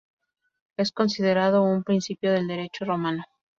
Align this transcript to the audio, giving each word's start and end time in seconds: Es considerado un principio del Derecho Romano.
Es 0.77 0.91
considerado 0.91 1.61
un 1.61 1.83
principio 1.83 2.31
del 2.31 2.47
Derecho 2.47 2.85
Romano. 2.85 3.23